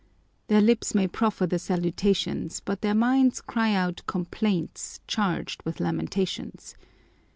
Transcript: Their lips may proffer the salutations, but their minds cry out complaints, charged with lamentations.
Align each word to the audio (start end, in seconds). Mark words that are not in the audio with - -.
Their 0.47 0.61
lips 0.61 0.95
may 0.95 1.07
proffer 1.07 1.45
the 1.45 1.59
salutations, 1.59 2.59
but 2.59 2.81
their 2.81 2.95
minds 2.95 3.39
cry 3.39 3.75
out 3.75 4.01
complaints, 4.07 4.99
charged 5.05 5.61
with 5.61 5.79
lamentations. 5.79 6.73